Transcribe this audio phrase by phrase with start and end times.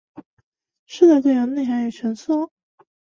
[0.87, 2.51] 吃的更有内涵与层次喔！